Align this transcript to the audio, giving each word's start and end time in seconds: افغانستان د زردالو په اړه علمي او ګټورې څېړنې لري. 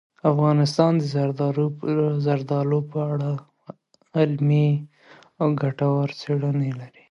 افغانستان 0.31 0.91
د 0.97 1.03
زردالو 2.27 2.77
په 2.91 2.99
اړه 3.13 3.29
علمي 4.17 4.69
او 5.41 5.47
ګټورې 5.61 6.15
څېړنې 6.21 6.71
لري. 6.79 7.03